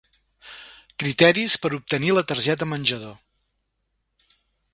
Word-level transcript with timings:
Criteris 1.03 1.57
per 1.65 1.71
obtenir 1.79 2.15
la 2.15 2.25
targeta 2.33 2.69
menjador. 2.73 3.17